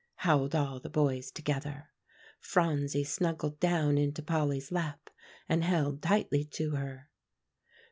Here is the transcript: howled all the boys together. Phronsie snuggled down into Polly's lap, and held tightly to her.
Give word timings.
howled 0.25 0.55
all 0.55 0.79
the 0.79 0.89
boys 0.89 1.29
together. 1.29 1.91
Phronsie 2.39 3.03
snuggled 3.03 3.59
down 3.59 3.99
into 3.99 4.23
Polly's 4.23 4.71
lap, 4.71 5.11
and 5.47 5.63
held 5.63 6.01
tightly 6.01 6.43
to 6.43 6.71
her. 6.71 7.07